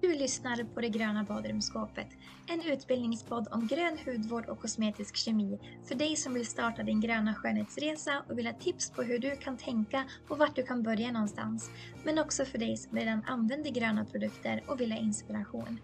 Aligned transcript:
Du 0.00 0.14
lyssnar 0.14 0.64
på 0.74 0.80
Det 0.80 0.88
gröna 0.88 1.24
badrumsskåpet, 1.24 2.08
en 2.46 2.72
utbildningspodd 2.72 3.48
om 3.50 3.66
grön 3.66 3.98
hudvård 4.06 4.46
och 4.46 4.60
kosmetisk 4.60 5.16
kemi 5.16 5.58
för 5.88 5.94
dig 5.94 6.16
som 6.16 6.34
vill 6.34 6.46
starta 6.46 6.82
din 6.82 7.00
gröna 7.00 7.34
skönhetsresa 7.34 8.24
och 8.28 8.38
vill 8.38 8.46
ha 8.46 8.52
tips 8.52 8.90
på 8.90 9.02
hur 9.02 9.18
du 9.18 9.36
kan 9.36 9.56
tänka 9.56 10.04
och 10.28 10.38
vart 10.38 10.56
du 10.56 10.62
kan 10.62 10.82
börja 10.82 11.12
någonstans. 11.12 11.70
Men 12.04 12.18
också 12.18 12.44
för 12.44 12.58
dig 12.58 12.76
som 12.76 12.98
redan 12.98 13.22
använder 13.24 13.70
gröna 13.70 14.04
produkter 14.04 14.64
och 14.66 14.80
vill 14.80 14.92
ha 14.92 14.98
inspiration. 14.98 15.78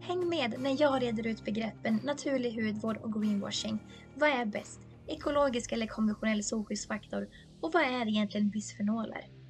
Häng 0.00 0.28
med 0.28 0.60
när 0.60 0.82
jag 0.82 1.02
reder 1.02 1.26
ut 1.26 1.44
begreppen 1.44 2.00
naturlig 2.04 2.62
hudvård 2.62 2.96
och 2.96 3.12
greenwashing. 3.12 3.78
Vad 4.14 4.30
är 4.30 4.44
bäst? 4.44 4.80
Ekologisk 5.08 5.72
eller 5.72 5.86
konventionell 5.86 6.44
solskyddsfaktor? 6.44 7.28
Och 7.60 7.72
vad 7.72 7.82
är 7.82 8.08
egentligen 8.08 8.50
bisfenoler? 8.50 9.41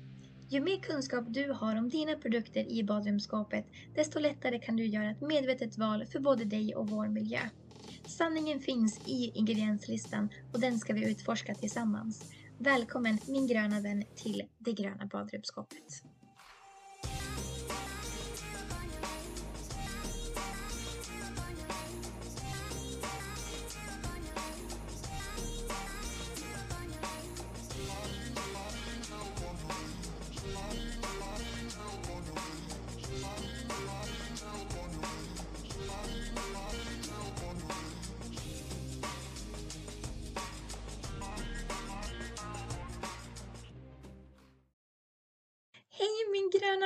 Ju 0.53 0.61
mer 0.61 0.81
kunskap 0.81 1.25
du 1.29 1.53
har 1.53 1.77
om 1.77 1.89
dina 1.89 2.17
produkter 2.17 2.73
i 2.73 2.85
badrumsskåpet, 2.85 3.67
desto 3.95 4.19
lättare 4.19 4.59
kan 4.59 4.77
du 4.77 4.87
göra 4.87 5.11
ett 5.11 5.21
medvetet 5.21 5.79
val 5.79 6.07
för 6.07 6.21
både 6.21 6.45
dig 6.45 6.75
och 6.75 6.89
vår 6.89 7.09
miljö. 7.09 7.41
Sanningen 8.07 8.61
finns 8.61 8.99
i 8.99 9.31
ingredienslistan 9.35 10.29
och 10.53 10.61
den 10.61 10.79
ska 10.79 10.93
vi 10.93 11.11
utforska 11.11 11.55
tillsammans. 11.55 12.25
Välkommen 12.59 13.19
min 13.27 13.47
gröna 13.47 13.81
vän 13.81 14.05
till 14.15 14.43
det 14.59 14.73
gröna 14.73 15.07
badrumsskåpet. 15.07 16.12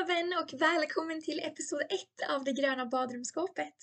Vän 0.07 0.35
och 0.43 0.61
välkommen 0.61 1.23
till 1.23 1.41
episod 1.41 1.83
1 1.83 1.89
av 2.31 2.45
det 2.45 2.53
gröna 2.53 2.87
badrumsskåpet. 2.87 3.75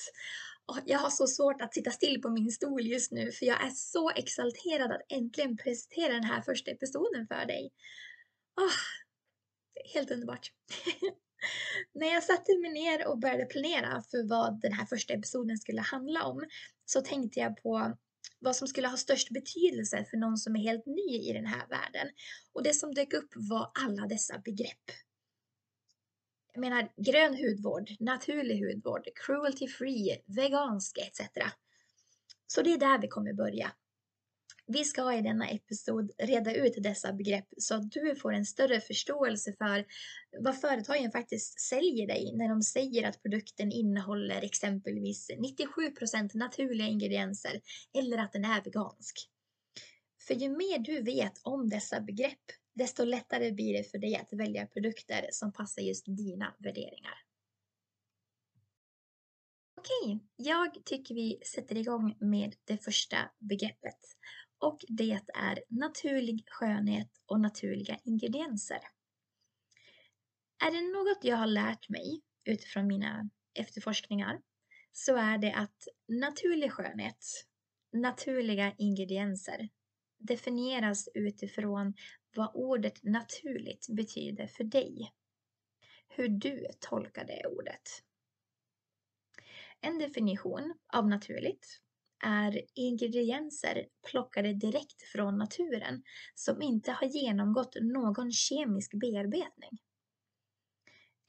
Jag 0.85 0.99
har 0.99 1.09
så 1.09 1.27
svårt 1.27 1.61
att 1.61 1.73
sitta 1.73 1.91
still 1.91 2.21
på 2.21 2.29
min 2.29 2.51
stol 2.51 2.85
just 2.85 3.11
nu 3.11 3.31
för 3.31 3.45
jag 3.45 3.65
är 3.65 3.69
så 3.69 4.09
exalterad 4.09 4.91
att 4.91 5.11
äntligen 5.11 5.57
presentera 5.57 6.13
den 6.13 6.23
här 6.23 6.41
första 6.41 6.71
episoden 6.71 7.27
för 7.27 7.45
dig. 7.45 7.71
Oh, 8.55 8.79
helt 9.93 10.11
underbart. 10.11 10.51
När 11.93 12.07
jag 12.07 12.23
satte 12.23 12.57
mig 12.61 12.71
ner 12.71 13.07
och 13.07 13.19
började 13.19 13.45
planera 13.45 14.03
för 14.11 14.29
vad 14.29 14.61
den 14.61 14.73
här 14.73 14.85
första 14.85 15.13
episoden 15.13 15.57
skulle 15.57 15.81
handla 15.81 16.23
om 16.23 16.45
så 16.85 17.01
tänkte 17.01 17.39
jag 17.39 17.57
på 17.57 17.97
vad 18.39 18.55
som 18.55 18.67
skulle 18.67 18.87
ha 18.87 18.97
störst 18.97 19.29
betydelse 19.29 20.05
för 20.09 20.17
någon 20.17 20.37
som 20.37 20.55
är 20.55 20.59
helt 20.59 20.85
ny 20.85 21.29
i 21.29 21.33
den 21.33 21.45
här 21.45 21.67
världen. 21.69 22.07
Och 22.53 22.63
det 22.63 22.73
som 22.73 22.93
dök 22.93 23.13
upp 23.13 23.29
var 23.35 23.71
alla 23.73 24.07
dessa 24.07 24.37
begrepp 24.37 24.91
jag 26.53 26.61
menar 26.61 26.89
grön 26.97 27.37
hudvård, 27.37 27.89
naturlig 27.99 28.65
hudvård, 28.65 29.07
cruelty 29.15 29.67
free, 29.67 30.17
vegansk 30.25 30.97
etc. 30.97 31.21
Så 32.47 32.61
det 32.61 32.73
är 32.73 32.77
där 32.77 33.01
vi 33.01 33.07
kommer 33.07 33.33
börja. 33.33 33.71
Vi 34.67 34.83
ska 34.83 35.13
i 35.13 35.21
denna 35.21 35.49
episod 35.49 36.11
reda 36.17 36.53
ut 36.53 36.73
dessa 36.77 37.13
begrepp 37.13 37.47
så 37.57 37.75
att 37.75 37.91
du 37.91 38.15
får 38.15 38.33
en 38.33 38.45
större 38.45 38.81
förståelse 38.81 39.53
för 39.57 39.85
vad 40.39 40.61
företagen 40.61 41.11
faktiskt 41.11 41.61
säljer 41.61 42.07
dig 42.07 42.31
när 42.35 42.49
de 42.49 42.61
säger 42.61 43.07
att 43.07 43.21
produkten 43.21 43.71
innehåller 43.71 44.41
exempelvis 44.41 45.29
97% 45.29 46.29
naturliga 46.33 46.87
ingredienser 46.87 47.61
eller 47.97 48.17
att 48.17 48.31
den 48.31 48.45
är 48.45 48.63
vegansk. 48.63 49.29
För 50.27 50.33
ju 50.33 50.49
mer 50.49 50.79
du 50.79 51.01
vet 51.01 51.33
om 51.43 51.69
dessa 51.69 52.01
begrepp, 52.01 52.45
desto 52.73 53.05
lättare 53.05 53.51
blir 53.51 53.77
det 53.77 53.83
för 53.83 53.97
dig 53.97 54.15
att 54.15 54.33
välja 54.33 54.67
produkter 54.67 55.27
som 55.31 55.53
passar 55.53 55.81
just 55.81 56.05
dina 56.05 56.55
värderingar. 56.59 57.23
Okej, 59.77 60.19
jag 60.35 60.85
tycker 60.85 61.15
vi 61.15 61.39
sätter 61.45 61.77
igång 61.77 62.17
med 62.19 62.55
det 62.63 62.77
första 62.77 63.17
begreppet 63.39 63.99
och 64.57 64.79
det 64.87 65.19
är 65.33 65.63
naturlig 65.67 66.43
skönhet 66.47 67.09
och 67.25 67.39
naturliga 67.39 67.99
ingredienser. 68.03 68.79
Är 70.65 70.71
det 70.71 70.81
något 70.81 71.23
jag 71.23 71.37
har 71.37 71.47
lärt 71.47 71.89
mig 71.89 72.21
utifrån 72.45 72.87
mina 72.87 73.29
efterforskningar 73.53 74.41
så 74.91 75.15
är 75.15 75.37
det 75.37 75.53
att 75.53 75.87
naturlig 76.07 76.71
skönhet, 76.71 77.25
naturliga 77.93 78.73
ingredienser 78.77 79.69
definieras 80.17 81.09
utifrån 81.13 81.93
vad 82.35 82.51
ordet 82.53 83.03
naturligt 83.03 83.87
betyder 83.89 84.47
för 84.47 84.63
dig. 84.63 85.13
Hur 86.07 86.27
du 86.27 86.67
tolkar 86.79 87.25
det 87.25 87.47
ordet. 87.47 88.03
En 89.81 89.99
definition 89.99 90.73
av 90.93 91.07
naturligt 91.07 91.79
är 92.23 92.61
ingredienser 92.73 93.87
plockade 94.09 94.53
direkt 94.53 95.01
från 95.01 95.37
naturen 95.37 96.03
som 96.35 96.61
inte 96.61 96.91
har 96.91 97.07
genomgått 97.07 97.75
någon 97.81 98.31
kemisk 98.31 98.93
bearbetning. 98.93 99.79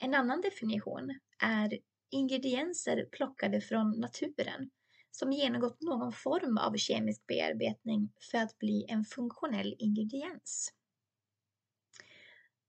En 0.02 0.14
annan 0.14 0.40
definition 0.40 1.18
är 1.42 1.78
ingredienser 2.10 3.08
plockade 3.12 3.60
från 3.60 4.00
naturen 4.00 4.70
som 5.10 5.32
genomgått 5.32 5.80
någon 5.80 6.12
form 6.12 6.58
av 6.58 6.76
kemisk 6.76 7.26
bearbetning 7.26 8.12
för 8.30 8.38
att 8.38 8.58
bli 8.58 8.86
en 8.88 9.04
funktionell 9.04 9.74
ingrediens. 9.78 10.72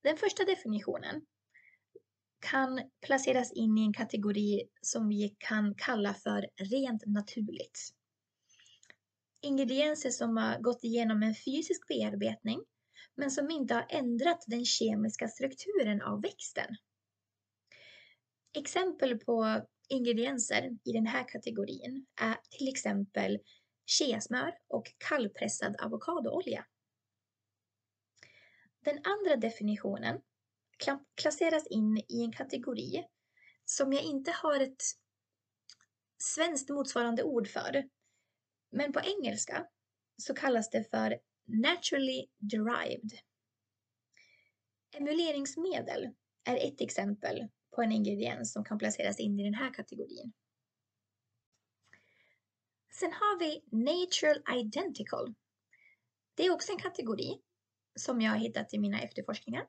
Den 0.05 0.17
första 0.17 0.43
definitionen 0.43 1.21
kan 2.39 2.81
placeras 3.05 3.51
in 3.51 3.77
i 3.77 3.81
en 3.81 3.93
kategori 3.93 4.69
som 4.81 5.09
vi 5.09 5.35
kan 5.37 5.75
kalla 5.77 6.13
för 6.13 6.49
rent 6.55 7.03
naturligt. 7.05 7.79
Ingredienser 9.41 10.09
som 10.09 10.37
har 10.37 10.59
gått 10.59 10.83
igenom 10.83 11.23
en 11.23 11.35
fysisk 11.35 11.87
bearbetning 11.87 12.63
men 13.15 13.31
som 13.31 13.51
inte 13.51 13.73
har 13.73 13.85
ändrat 13.89 14.43
den 14.47 14.65
kemiska 14.65 15.27
strukturen 15.27 16.01
av 16.01 16.21
växten. 16.21 16.75
Exempel 18.57 19.17
på 19.17 19.65
ingredienser 19.89 20.77
i 20.83 20.91
den 20.91 21.07
här 21.07 21.27
kategorin 21.27 22.05
är 22.21 22.37
till 22.57 22.67
exempel 22.67 23.39
cheasmör 23.85 24.51
och 24.67 24.85
kallpressad 25.09 25.75
avokadoolja. 25.79 26.65
Den 28.85 29.01
andra 29.03 29.35
definitionen 29.35 30.21
placeras 31.21 31.67
in 31.67 31.97
i 31.97 32.23
en 32.23 32.31
kategori 32.31 33.05
som 33.65 33.93
jag 33.93 34.03
inte 34.03 34.31
har 34.31 34.59
ett 34.59 34.83
svenskt 36.17 36.69
motsvarande 36.69 37.23
ord 37.23 37.47
för. 37.47 37.89
Men 38.71 38.93
på 38.93 38.99
engelska 38.99 39.67
så 40.17 40.33
kallas 40.33 40.69
det 40.69 40.83
för 40.89 41.19
naturally 41.45 42.27
derived. 42.37 43.11
Emuleringsmedel 44.97 46.09
är 46.43 46.55
ett 46.55 46.81
exempel 46.81 47.47
på 47.75 47.81
en 47.81 47.91
ingrediens 47.91 48.53
som 48.53 48.63
kan 48.63 48.77
placeras 48.77 49.19
in 49.19 49.39
i 49.39 49.43
den 49.43 49.53
här 49.53 49.73
kategorin. 49.73 50.33
Sen 52.91 53.13
har 53.13 53.39
vi 53.39 53.63
Natural 53.71 54.59
Identical. 54.59 55.33
Det 56.35 56.45
är 56.45 56.51
också 56.51 56.71
en 56.71 56.79
kategori 56.79 57.41
som 57.95 58.21
jag 58.21 58.31
har 58.31 58.37
hittat 58.37 58.73
i 58.73 58.79
mina 58.79 59.01
efterforskningar. 59.01 59.67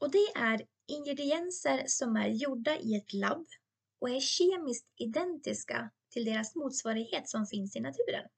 Och 0.00 0.10
det 0.10 0.32
är 0.36 0.66
ingredienser 0.86 1.84
som 1.86 2.16
är 2.16 2.28
gjorda 2.28 2.76
i 2.76 2.96
ett 2.96 3.12
labb 3.12 3.46
och 3.98 4.10
är 4.10 4.20
kemiskt 4.20 4.86
identiska 4.96 5.90
till 6.10 6.24
deras 6.24 6.54
motsvarighet 6.54 7.28
som 7.28 7.46
finns 7.46 7.76
i 7.76 7.80
naturen. 7.80 8.28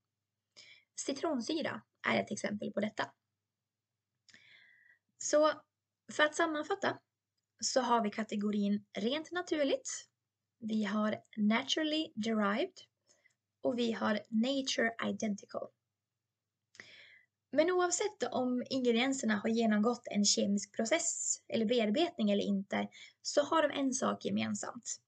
Citronsyra 0.96 1.82
är 2.08 2.20
ett 2.20 2.30
exempel 2.30 2.72
på 2.72 2.80
detta. 2.80 3.12
Så 5.18 5.52
för 6.12 6.22
att 6.22 6.34
sammanfatta 6.34 6.98
så 7.60 7.80
har 7.80 8.02
vi 8.02 8.10
kategorin 8.10 8.84
rent 8.98 9.32
naturligt. 9.32 9.90
Vi 10.58 10.84
har 10.84 11.16
naturally 11.36 12.12
derived 12.14 12.74
och 13.60 13.78
vi 13.78 13.92
har 13.92 14.20
nature 14.28 15.10
identical. 15.10 15.68
Men 17.50 17.70
oavsett 17.70 18.22
om 18.30 18.62
ingredienserna 18.70 19.36
har 19.36 19.48
genomgått 19.48 20.08
en 20.10 20.24
kemisk 20.24 20.76
process 20.76 21.42
eller 21.48 21.66
bearbetning 21.66 22.30
eller 22.30 22.44
inte 22.44 22.88
så 23.22 23.42
har 23.42 23.68
de 23.68 23.80
en 23.80 23.92
sak 23.92 24.24
gemensamt. 24.24 25.00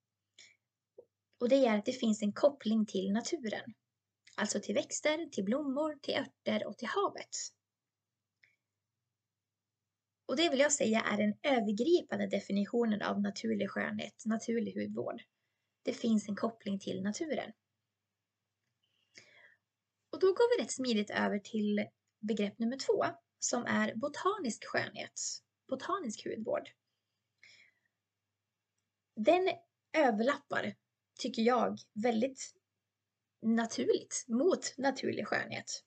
Och 1.40 1.48
det 1.48 1.66
är 1.66 1.78
att 1.78 1.84
det 1.84 1.92
finns 1.92 2.22
en 2.22 2.32
koppling 2.32 2.87
till 2.87 3.12
naturen. 3.12 3.75
Alltså 4.37 4.60
till 4.60 4.75
växter, 4.75 5.26
till 5.31 5.44
blommor, 5.44 5.98
till 6.02 6.14
örter 6.14 6.66
och 6.66 6.78
till 6.78 6.88
havet. 6.88 7.37
Och 10.26 10.37
det 10.37 10.48
vill 10.48 10.58
jag 10.58 10.72
säga 10.72 11.00
är 11.00 11.16
den 11.16 11.34
övergripande 11.42 12.26
definitionen 12.26 13.02
av 13.02 13.20
naturlig 13.20 13.70
skönhet, 13.70 14.22
naturlig 14.26 14.75
hudvård. 14.75 15.22
Det 15.82 15.92
finns 15.92 16.28
en 16.28 16.37
koppling 16.37 16.78
till 16.78 17.02
naturen. 17.02 17.52
Och 20.12 20.20
då 20.20 20.26
går 20.26 20.56
vi 20.56 20.64
rätt 20.64 20.72
smidigt 20.72 21.10
över 21.10 21.38
till 21.38 21.87
begrepp 22.20 22.58
nummer 22.58 22.76
två 22.76 23.05
som 23.38 23.67
är 23.67 23.94
botanisk 23.94 24.64
skönhet, 24.64 25.20
botanisk 25.69 26.26
hudvård. 26.26 26.69
Den 29.17 29.50
överlappar, 29.93 30.75
tycker 31.19 31.43
jag, 31.43 31.78
väldigt 31.93 32.55
naturligt 33.43 34.25
mot 34.28 34.75
naturlig 34.78 35.26
skönhet. 35.28 35.84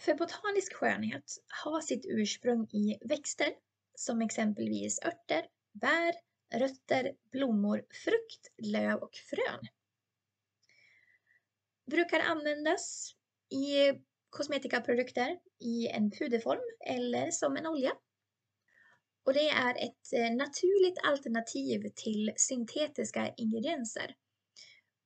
För 0.00 0.14
botanisk 0.14 0.74
skönhet 0.74 1.24
har 1.64 1.80
sitt 1.80 2.06
ursprung 2.06 2.68
i 2.70 2.98
växter 3.00 3.54
som 3.94 4.22
exempelvis 4.22 5.00
örter, 5.02 5.46
bär, 5.72 6.14
rötter, 6.54 7.16
blommor, 7.30 7.86
frukt, 7.90 8.52
löv 8.58 8.98
och 8.98 9.14
frön. 9.14 9.66
Brukar 11.86 12.20
användas 12.20 13.14
i 13.50 13.92
kosmetikaprodukter 14.38 15.38
i 15.60 15.88
en 15.88 16.10
puderform 16.10 16.60
eller 16.86 17.30
som 17.30 17.56
en 17.56 17.66
olja. 17.66 17.92
Och 19.24 19.34
det 19.34 19.48
är 19.48 19.74
ett 19.74 20.12
eh, 20.12 20.36
naturligt 20.36 20.98
alternativ 21.04 21.88
till 21.94 22.32
syntetiska 22.36 23.34
ingredienser. 23.36 24.14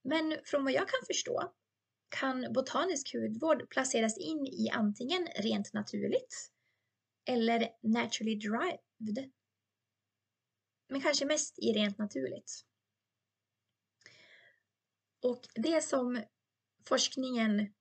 Men 0.05 0.37
från 0.45 0.65
vad 0.65 0.73
jag 0.73 0.89
kan 0.89 1.07
förstå 1.07 1.53
kan 2.09 2.53
botanisk 2.53 3.15
hudvård 3.15 3.71
placeras 3.71 4.19
in 4.19 4.47
i 4.47 4.71
antingen 4.73 5.27
rent 5.27 5.73
naturligt 5.73 6.51
eller 7.25 7.69
naturally 7.83 8.35
derived. 8.35 9.31
Men 10.89 11.01
kanske 11.01 11.25
mest 11.25 11.59
i 11.59 11.73
rent 11.73 11.99
naturligt. 11.99 12.65
Och 15.23 15.49
det 15.55 15.85
som 15.85 16.23
forskningen 16.89 17.73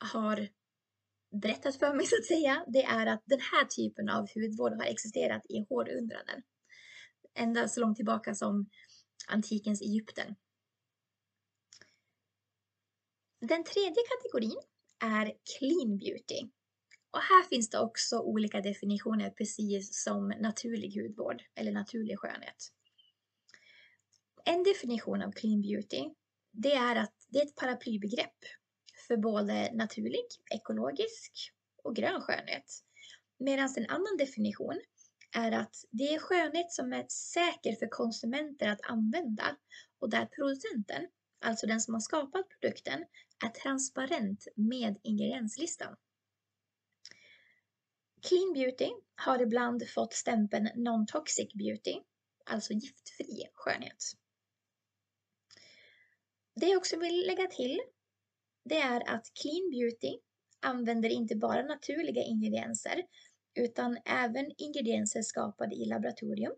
har 0.00 0.48
berättat 1.42 1.76
för 1.76 1.94
mig 1.94 2.06
så 2.06 2.16
att 2.16 2.26
säga, 2.26 2.64
det 2.66 2.82
är 2.82 3.06
att 3.06 3.22
den 3.24 3.40
här 3.40 3.64
typen 3.64 4.08
av 4.08 4.26
hudvård 4.34 4.72
har 4.72 4.84
existerat 4.84 5.42
i 5.48 5.66
århundraden. 5.68 6.42
Ända 7.34 7.68
så 7.68 7.80
långt 7.80 7.96
tillbaka 7.96 8.34
som 8.34 8.70
antikens 9.28 9.82
Egypten. 9.82 10.34
Den 13.40 13.64
tredje 13.64 14.02
kategorin 14.10 14.60
är 15.04 15.24
clean 15.58 15.98
beauty. 15.98 16.50
Och 17.10 17.20
här 17.20 17.48
finns 17.48 17.70
det 17.70 17.78
också 17.78 18.18
olika 18.18 18.60
definitioner 18.60 19.30
precis 19.30 20.02
som 20.04 20.28
naturlig 20.28 21.02
hudvård 21.02 21.42
eller 21.54 21.72
naturlig 21.72 22.18
skönhet. 22.18 22.72
En 24.44 24.62
definition 24.62 25.22
av 25.22 25.32
clean 25.32 25.62
beauty 25.62 26.14
det 26.52 26.72
är 26.72 26.96
att 26.96 27.14
det 27.28 27.38
är 27.38 27.46
ett 27.46 27.56
paraplybegrepp 27.56 28.38
för 29.10 29.16
både 29.16 29.72
naturlig, 29.72 30.26
ekologisk 30.54 31.52
och 31.84 31.96
grön 31.96 32.20
skönhet. 32.20 32.64
Medan 33.38 33.74
en 33.76 33.86
annan 33.86 34.16
definition 34.18 34.80
är 35.36 35.52
att 35.52 35.76
det 35.90 36.14
är 36.14 36.18
skönhet 36.18 36.72
som 36.72 36.92
är 36.92 37.06
säker 37.08 37.76
för 37.76 37.86
konsumenter 37.86 38.68
att 38.68 38.80
använda 38.82 39.56
och 39.98 40.10
där 40.10 40.26
producenten, 40.26 41.08
alltså 41.40 41.66
den 41.66 41.80
som 41.80 41.94
har 41.94 42.00
skapat 42.00 42.48
produkten, 42.48 43.04
är 43.44 43.48
transparent 43.48 44.46
med 44.56 44.98
ingredienslistan. 45.02 45.96
Clean 48.28 48.52
beauty 48.52 48.90
har 49.14 49.42
ibland 49.42 49.88
fått 49.88 50.12
stämpeln 50.12 50.68
non-toxic 50.68 51.48
beauty, 51.54 51.94
alltså 52.44 52.72
giftfri 52.72 53.48
skönhet. 53.54 54.04
Det 56.54 56.66
jag 56.66 56.78
också 56.78 56.98
vill 56.98 57.26
lägga 57.26 57.46
till 57.46 57.80
det 58.64 58.78
är 58.78 59.10
att 59.10 59.26
clean 59.42 59.70
beauty 59.70 60.18
använder 60.60 61.08
inte 61.08 61.36
bara 61.36 61.62
naturliga 61.62 62.22
ingredienser 62.22 63.02
utan 63.54 63.98
även 64.04 64.52
ingredienser 64.58 65.22
skapade 65.22 65.74
i 65.74 65.84
laboratorium. 65.84 66.52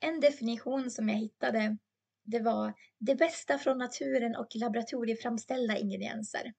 En 0.00 0.20
definition 0.20 0.90
som 0.90 1.08
jag 1.08 1.16
hittade 1.16 1.76
det 2.24 2.40
var 2.40 2.74
det 2.98 3.14
bästa 3.14 3.58
från 3.58 3.78
naturen 3.78 4.36
och 4.36 4.48
laboratorieframställda 4.54 5.78
ingredienser. 5.78 6.54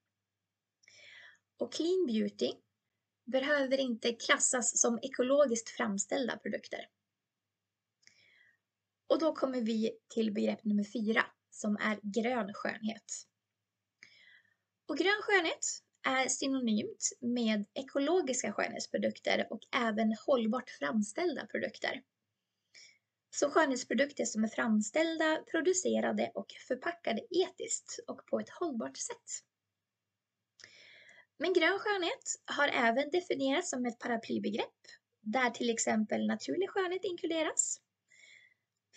Och 1.58 1.72
clean 1.72 2.06
beauty 2.06 2.52
behöver 3.24 3.80
inte 3.80 4.12
klassas 4.12 4.80
som 4.80 4.98
ekologiskt 5.02 5.70
framställda 5.70 6.36
produkter. 6.36 6.88
Och 9.06 9.18
då 9.18 9.34
kommer 9.34 9.60
vi 9.60 9.90
till 10.14 10.32
begrepp 10.32 10.64
nummer 10.64 10.84
fyra 10.84 11.26
som 11.50 11.76
är 11.76 11.98
grön 12.02 12.54
skönhet. 12.54 13.04
Och 14.88 14.98
grön 14.98 15.22
skönhet 15.22 15.66
är 16.06 16.28
synonymt 16.28 17.08
med 17.20 17.66
ekologiska 17.74 18.52
skönhetsprodukter 18.52 19.46
och 19.50 19.60
även 19.76 20.16
hållbart 20.26 20.70
framställda 20.70 21.46
produkter. 21.46 22.02
Så 23.30 23.50
skönhetsprodukter 23.50 24.24
som 24.24 24.44
är 24.44 24.48
framställda, 24.48 25.42
producerade 25.50 26.30
och 26.34 26.46
förpackade 26.68 27.20
etiskt 27.30 27.98
och 28.06 28.26
på 28.26 28.40
ett 28.40 28.50
hållbart 28.50 28.96
sätt. 28.96 29.44
Men 31.38 31.52
grön 31.52 31.78
skönhet 31.78 32.24
har 32.44 32.68
även 32.68 33.10
definierats 33.10 33.70
som 33.70 33.86
ett 33.86 33.98
paraplybegrepp 33.98 34.80
där 35.20 35.50
till 35.50 35.70
exempel 35.70 36.26
naturlig 36.26 36.70
skönhet 36.70 37.04
inkluderas. 37.04 37.80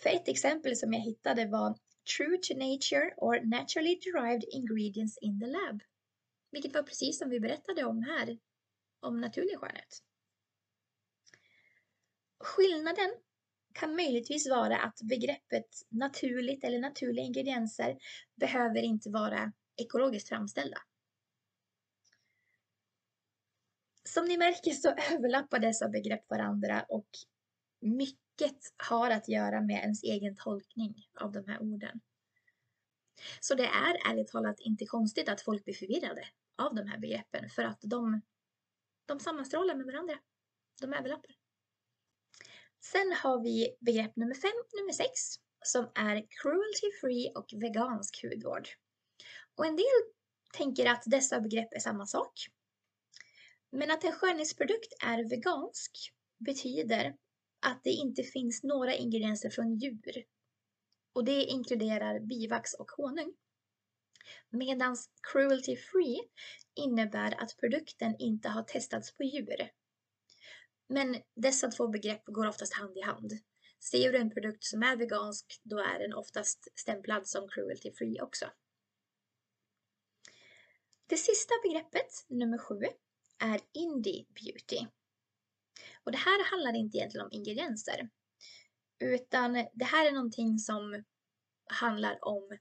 För 0.02 0.10
ett 0.10 0.28
exempel 0.28 0.76
som 0.76 0.92
jag 0.92 1.00
hittade 1.00 1.46
var 1.46 1.78
True 2.04 2.38
to 2.42 2.54
nature 2.54 3.14
or 3.16 3.40
naturally 3.44 4.00
derived 4.04 4.44
ingredients 4.52 5.18
in 5.20 5.40
the 5.40 5.46
lab. 5.46 5.82
Vilket 6.52 6.74
var 6.74 6.82
precis 6.82 7.18
som 7.18 7.30
vi 7.30 7.40
berättade 7.40 7.84
om 7.84 8.02
här, 8.02 8.38
om 9.00 9.20
naturlig 9.20 9.58
skönhet. 9.58 10.02
Skillnaden 12.38 13.10
kan 13.72 13.96
möjligtvis 13.96 14.48
vara 14.50 14.78
att 14.78 15.02
begreppet 15.02 15.68
naturligt 15.88 16.64
eller 16.64 16.78
naturliga 16.78 17.24
ingredienser 17.24 17.98
behöver 18.34 18.82
inte 18.82 19.10
vara 19.10 19.52
ekologiskt 19.76 20.28
framställda. 20.28 20.78
Som 24.04 24.24
ni 24.24 24.36
märker 24.36 24.70
så 24.70 24.88
överlappar 25.14 25.58
dessa 25.58 25.88
begrepp 25.88 26.30
varandra 26.30 26.86
och 26.88 27.08
mycket 27.82 28.58
har 28.76 29.10
att 29.10 29.28
göra 29.28 29.60
med 29.60 29.76
ens 29.76 30.02
egen 30.02 30.36
tolkning 30.36 31.06
av 31.20 31.32
de 31.32 31.46
här 31.46 31.62
orden. 31.62 32.00
Så 33.40 33.54
det 33.54 33.66
är 33.66 34.10
ärligt 34.10 34.28
talat 34.28 34.60
inte 34.60 34.86
konstigt 34.86 35.28
att 35.28 35.40
folk 35.40 35.64
blir 35.64 35.74
förvirrade 35.74 36.24
av 36.56 36.74
de 36.74 36.86
här 36.86 36.98
begreppen 36.98 37.50
för 37.50 37.62
att 37.62 37.78
de, 37.80 38.20
de 39.06 39.20
sammanstrålar 39.20 39.74
med 39.74 39.86
varandra. 39.86 40.18
De 40.80 40.92
överlappar. 40.92 41.34
Sen 42.80 43.12
har 43.12 43.42
vi 43.42 43.76
begrepp 43.80 44.16
nummer 44.16 44.34
fem, 44.34 44.62
nummer 44.80 44.92
sex, 44.92 45.10
som 45.64 45.90
är 45.94 46.26
cruelty 46.28 46.92
free 47.00 47.32
och 47.34 47.46
vegansk 47.52 48.24
hudvård. 48.24 48.68
Och 49.54 49.66
en 49.66 49.76
del 49.76 50.00
tänker 50.52 50.86
att 50.86 51.02
dessa 51.06 51.40
begrepp 51.40 51.72
är 51.72 51.80
samma 51.80 52.06
sak. 52.06 52.32
Men 53.70 53.90
att 53.90 54.04
en 54.04 54.12
skönhetsprodukt 54.12 54.92
är 55.04 55.28
vegansk 55.30 56.12
betyder 56.38 57.16
att 57.62 57.84
det 57.84 57.90
inte 57.90 58.22
finns 58.22 58.62
några 58.62 58.94
ingredienser 58.94 59.50
från 59.50 59.78
djur. 59.78 60.24
Och 61.12 61.24
det 61.24 61.44
inkluderar 61.44 62.20
bivax 62.20 62.74
och 62.74 62.90
honung. 62.90 63.34
Medan 64.50 64.96
cruelty 65.32 65.76
free 65.76 66.20
innebär 66.74 67.42
att 67.42 67.56
produkten 67.60 68.16
inte 68.18 68.48
har 68.48 68.62
testats 68.62 69.16
på 69.16 69.22
djur. 69.22 69.70
Men 70.88 71.16
dessa 71.36 71.70
två 71.70 71.88
begrepp 71.88 72.22
går 72.24 72.48
oftast 72.48 72.74
hand 72.74 72.96
i 72.96 73.00
hand. 73.00 73.32
Ser 73.80 74.12
du 74.12 74.18
en 74.18 74.30
produkt 74.30 74.64
som 74.64 74.82
är 74.82 74.96
vegansk, 74.96 75.60
då 75.62 75.78
är 75.78 75.98
den 75.98 76.14
oftast 76.14 76.78
stämplad 76.78 77.28
som 77.28 77.48
cruelty 77.48 77.92
free 77.92 78.20
också. 78.20 78.46
Det 81.06 81.16
sista 81.16 81.54
begreppet, 81.62 82.26
nummer 82.28 82.58
sju, 82.58 82.80
är 83.38 83.60
indie 83.72 84.26
beauty. 84.34 84.86
Och 86.04 86.12
det 86.12 86.18
här 86.18 86.50
handlar 86.50 86.76
inte 86.76 86.96
egentligen 86.96 87.26
om 87.26 87.32
ingredienser, 87.32 88.08
utan 88.98 89.52
det 89.52 89.84
här 89.84 90.08
är 90.08 90.12
någonting 90.12 90.58
som 90.58 91.04
handlar 91.66 92.24
om 92.24 92.58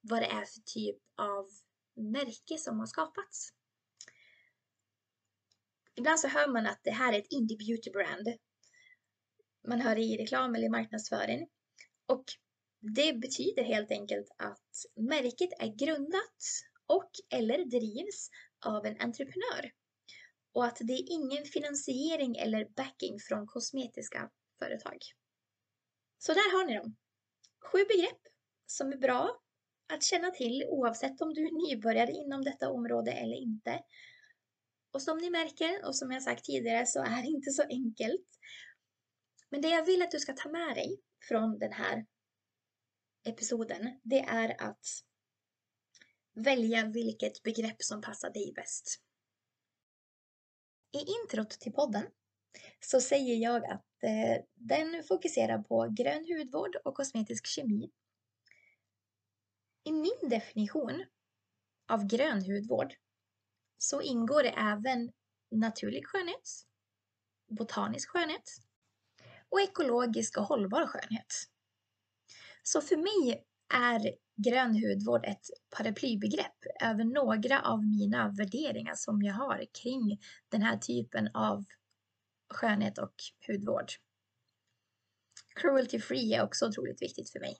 vad 0.00 0.22
det 0.22 0.26
är 0.26 0.44
för 0.44 0.60
typ 0.60 0.96
av 1.16 1.46
märke 1.94 2.58
som 2.58 2.78
har 2.78 2.86
skapats. 2.86 3.52
Ibland 5.94 6.20
så 6.20 6.28
hör 6.28 6.48
man 6.52 6.66
att 6.66 6.80
det 6.82 6.90
här 6.90 7.12
är 7.12 7.18
ett 7.18 7.32
indie 7.32 7.56
beauty 7.56 7.90
brand. 7.90 8.28
Man 9.68 9.80
hör 9.80 9.94
det 9.94 10.02
i 10.02 10.16
reklam 10.16 10.54
eller 10.54 10.66
i 10.66 10.70
marknadsföring. 10.70 11.48
Och 12.06 12.24
det 12.80 13.12
betyder 13.12 13.64
helt 13.64 13.90
enkelt 13.90 14.28
att 14.36 14.70
märket 14.96 15.50
är 15.58 15.86
grundat 15.86 16.42
och 16.86 17.10
eller 17.30 17.64
drivs 17.64 18.30
av 18.66 18.86
en 18.86 19.00
entreprenör 19.00 19.72
och 20.58 20.64
att 20.64 20.78
det 20.80 20.92
är 20.92 21.12
ingen 21.12 21.44
finansiering 21.44 22.36
eller 22.36 22.68
backing 22.76 23.18
från 23.28 23.46
kosmetiska 23.46 24.30
företag. 24.58 24.98
Så 26.18 26.32
där 26.32 26.58
har 26.58 26.66
ni 26.66 26.74
dem. 26.74 26.96
Sju 27.72 27.78
begrepp 27.84 28.20
som 28.66 28.92
är 28.92 28.96
bra 28.96 29.40
att 29.92 30.02
känna 30.02 30.30
till 30.30 30.64
oavsett 30.68 31.20
om 31.20 31.34
du 31.34 31.46
är 31.46 31.68
nybörjare 31.68 32.12
inom 32.12 32.44
detta 32.44 32.70
område 32.70 33.12
eller 33.12 33.36
inte. 33.36 33.84
Och 34.92 35.02
som 35.02 35.18
ni 35.18 35.30
märker 35.30 35.86
och 35.86 35.96
som 35.96 36.10
jag 36.10 36.22
sagt 36.22 36.44
tidigare 36.44 36.86
så 36.86 37.00
är 37.00 37.22
det 37.22 37.28
inte 37.28 37.50
så 37.50 37.62
enkelt. 37.62 38.28
Men 39.50 39.60
det 39.60 39.68
jag 39.68 39.84
vill 39.84 40.02
att 40.02 40.10
du 40.10 40.18
ska 40.18 40.32
ta 40.32 40.48
med 40.48 40.76
dig 40.76 41.00
från 41.28 41.58
den 41.58 41.72
här 41.72 42.06
episoden, 43.24 44.00
det 44.02 44.20
är 44.20 44.62
att 44.62 44.86
välja 46.34 46.86
vilket 46.86 47.42
begrepp 47.42 47.82
som 47.82 48.00
passar 48.00 48.30
dig 48.30 48.52
bäst. 48.56 49.07
I 50.92 50.98
introt 50.98 51.50
till 51.50 51.72
podden 51.72 52.06
så 52.80 53.00
säger 53.00 53.36
jag 53.36 53.64
att 53.64 54.02
eh, 54.02 54.44
den 54.54 55.04
fokuserar 55.04 55.58
på 55.58 55.94
grön 55.96 56.26
hudvård 56.28 56.76
och 56.84 56.94
kosmetisk 56.94 57.46
kemi. 57.46 57.90
I 59.84 59.92
min 59.92 60.30
definition 60.30 61.04
av 61.88 62.06
grön 62.06 62.44
hudvård 62.44 62.94
så 63.78 64.02
ingår 64.02 64.42
det 64.42 64.50
även 64.50 65.12
naturlig 65.50 66.06
skönhet, 66.06 66.66
botanisk 67.50 68.08
skönhet 68.08 68.50
och 69.48 69.60
ekologisk 69.60 70.38
och 70.38 70.44
hållbar 70.44 70.86
skönhet. 70.86 71.34
Så 72.62 72.80
för 72.80 72.96
mig 72.96 73.47
är 73.74 74.14
grön 74.36 74.74
hudvård 74.74 75.24
ett 75.26 75.46
paraplybegrepp 75.76 76.56
över 76.82 77.04
några 77.04 77.62
av 77.62 77.86
mina 77.86 78.28
värderingar 78.28 78.94
som 78.94 79.22
jag 79.22 79.34
har 79.34 79.64
kring 79.82 80.20
den 80.48 80.62
här 80.62 80.76
typen 80.76 81.28
av 81.34 81.64
skönhet 82.54 82.98
och 82.98 83.14
hudvård. 83.46 83.92
Cruelty 85.54 86.00
free 86.00 86.34
är 86.34 86.42
också 86.42 86.68
otroligt 86.68 87.02
viktigt 87.02 87.30
för 87.30 87.40
mig. 87.40 87.56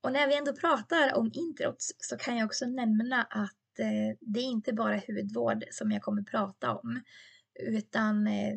Och 0.00 0.12
när 0.12 0.28
vi 0.28 0.36
ändå 0.36 0.52
pratar 0.52 1.14
om 1.14 1.30
introt 1.34 1.76
så 1.98 2.16
kan 2.16 2.36
jag 2.36 2.46
också 2.46 2.66
nämna 2.66 3.22
att 3.22 3.78
eh, 3.78 4.16
det 4.20 4.40
är 4.40 4.44
inte 4.44 4.72
bara 4.72 5.02
hudvård 5.08 5.64
som 5.70 5.90
jag 5.90 6.02
kommer 6.02 6.22
prata 6.22 6.74
om 6.74 7.02
utan 7.60 8.26
eh, 8.26 8.54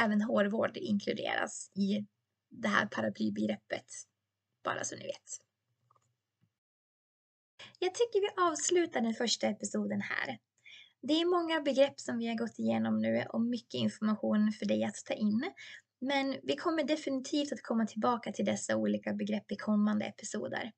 även 0.00 0.22
hårvård 0.22 0.76
inkluderas 0.76 1.70
i 1.76 2.06
det 2.50 2.68
här 2.68 2.86
paraplybegreppet. 2.86 3.86
Bara 4.64 4.84
så 4.84 4.96
ni 4.96 5.06
vet. 5.06 5.38
Jag 7.78 7.94
tycker 7.94 8.20
vi 8.20 8.42
avslutar 8.42 9.00
den 9.00 9.14
första 9.14 9.46
episoden 9.46 10.00
här. 10.00 10.38
Det 11.02 11.12
är 11.20 11.24
många 11.24 11.60
begrepp 11.60 12.00
som 12.00 12.18
vi 12.18 12.28
har 12.28 12.34
gått 12.34 12.58
igenom 12.58 12.98
nu 12.98 13.24
och 13.28 13.40
mycket 13.40 13.74
information 13.74 14.52
för 14.52 14.66
dig 14.66 14.84
att 14.84 15.04
ta 15.06 15.14
in. 15.14 15.52
Men 16.00 16.36
vi 16.42 16.56
kommer 16.56 16.84
definitivt 16.84 17.52
att 17.52 17.62
komma 17.62 17.86
tillbaka 17.86 18.32
till 18.32 18.44
dessa 18.44 18.76
olika 18.76 19.12
begrepp 19.12 19.52
i 19.52 19.56
kommande 19.56 20.04
episoder. 20.04 20.72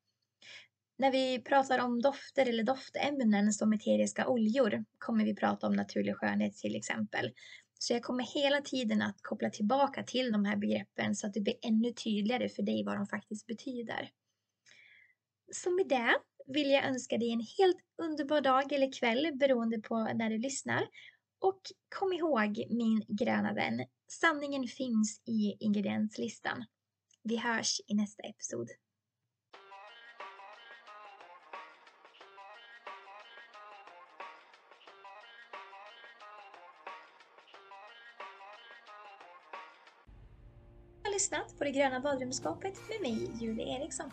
När 0.97 1.11
vi 1.11 1.41
pratar 1.41 1.79
om 1.79 2.01
dofter 2.01 2.45
eller 2.45 2.63
doftämnen 2.63 3.53
som 3.53 3.73
eteriska 3.73 4.27
oljor 4.27 4.85
kommer 4.97 5.25
vi 5.25 5.35
prata 5.35 5.67
om 5.67 5.73
naturlig 5.73 6.15
skönhet 6.15 6.57
till 6.57 6.75
exempel. 6.75 7.31
Så 7.79 7.93
jag 7.93 8.03
kommer 8.03 8.23
hela 8.23 8.61
tiden 8.61 9.01
att 9.01 9.21
koppla 9.21 9.49
tillbaka 9.49 10.03
till 10.03 10.31
de 10.31 10.45
här 10.45 10.55
begreppen 10.55 11.15
så 11.15 11.27
att 11.27 11.33
det 11.33 11.41
blir 11.41 11.55
ännu 11.61 11.93
tydligare 11.93 12.49
för 12.49 12.63
dig 12.63 12.83
vad 12.85 12.97
de 12.97 13.07
faktiskt 13.07 13.47
betyder. 13.47 14.09
Så 15.51 15.71
med 15.71 15.87
det 15.87 16.19
vill 16.45 16.71
jag 16.71 16.85
önska 16.85 17.17
dig 17.17 17.31
en 17.31 17.45
helt 17.57 17.77
underbar 17.97 18.41
dag 18.41 18.73
eller 18.73 18.99
kväll 18.99 19.31
beroende 19.39 19.81
på 19.81 20.03
när 20.03 20.29
du 20.29 20.37
lyssnar. 20.37 20.87
Och 21.39 21.61
kom 21.95 22.13
ihåg 22.13 22.65
min 22.69 23.05
gröna 23.07 23.53
vän, 23.53 23.85
sanningen 24.07 24.67
finns 24.67 25.21
i 25.25 25.57
ingredienslistan. 25.59 26.65
Vi 27.23 27.37
hörs 27.37 27.81
i 27.87 27.93
nästa 27.93 28.23
episod. 28.23 28.69
På 41.57 41.63
Det 41.63 41.71
gröna 41.71 41.99
badrumsskapet 41.99 42.79
med 42.89 43.01
mig, 43.01 43.31
Julie 43.41 43.77
Eriksson. 43.77 44.11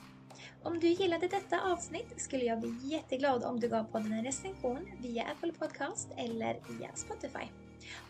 Om 0.62 0.80
du 0.80 0.86
gillade 0.86 1.28
detta 1.28 1.72
avsnitt 1.72 2.12
skulle 2.16 2.44
jag 2.44 2.60
bli 2.60 2.74
jätteglad 2.82 3.44
om 3.44 3.60
du 3.60 3.68
gav 3.68 3.84
podden 3.84 4.12
en 4.12 4.24
recension 4.24 4.88
via 5.00 5.24
Apple 5.24 5.52
Podcast 5.52 6.08
eller 6.16 6.60
via 6.68 6.90
Spotify. 6.94 7.46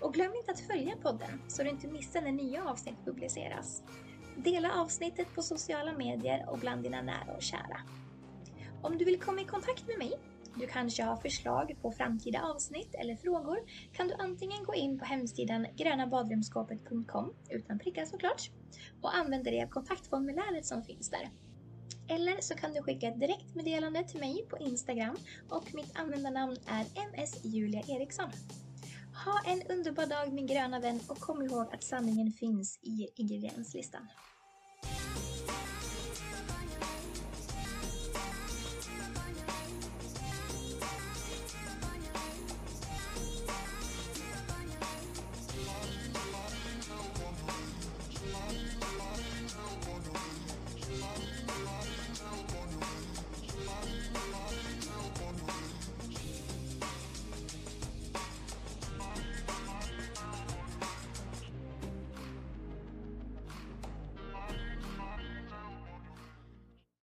Och 0.01 0.15
glöm 0.15 0.35
inte 0.35 0.53
att 0.53 0.61
följa 0.61 0.97
podden 0.97 1.43
så 1.49 1.63
du 1.63 1.69
inte 1.69 1.89
missar 1.89 2.21
när 2.21 2.33
nya 2.33 2.65
avsnitt 2.65 3.05
publiceras. 3.05 3.83
Dela 4.37 4.73
avsnittet 4.73 5.35
på 5.35 5.43
sociala 5.43 5.93
medier 5.93 6.47
och 6.49 6.59
bland 6.59 6.83
dina 6.83 7.03
nära 7.03 7.37
och 7.37 7.43
kära. 7.43 7.81
Om 8.83 8.99
du 8.99 9.05
vill 9.05 9.21
komma 9.21 9.41
i 9.41 9.45
kontakt 9.45 9.87
med 9.87 9.99
mig, 9.99 10.13
du 10.59 10.67
kanske 10.67 11.03
har 11.03 11.17
förslag 11.17 11.77
på 11.83 11.93
framtida 11.93 12.43
avsnitt 12.43 12.95
eller 12.95 13.17
frågor, 13.17 13.59
kan 13.93 14.09
du 14.09 14.15
antingen 14.15 14.65
gå 14.65 14.75
in 14.75 14.99
på 14.99 15.05
hemsidan 15.05 15.67
grönabadrumsskapet.com 15.77 17.35
utan 17.51 17.79
prickar 17.79 18.05
såklart 18.05 18.51
och 19.03 19.17
använda 19.17 19.51
det 19.51 19.69
kontaktformuläret 19.71 20.67
som 20.67 20.83
finns 20.83 21.11
där. 21.11 21.31
Eller 22.09 22.41
så 22.41 22.55
kan 22.55 22.73
du 22.73 22.83
skicka 22.83 23.09
ett 23.09 23.21
direktmeddelande 23.21 24.05
till 24.05 24.21
mig 24.21 24.47
på 24.51 24.59
Instagram 24.59 25.17
och 25.49 25.75
mitt 25.75 25.99
användarnamn 25.99 26.57
är 26.67 26.87
msjuliaeriksson. 27.13 28.31
Ha 29.25 29.53
en 29.53 29.63
underbar 29.77 30.07
dag 30.07 30.33
min 30.33 30.47
gröna 30.47 30.81
vän 30.81 31.01
och 31.09 31.19
kom 31.19 31.43
ihåg 31.43 31.67
att 31.73 31.83
sanningen 31.83 32.33
finns 32.33 32.79
i 32.83 33.09
ingredienslistan. 33.15 34.09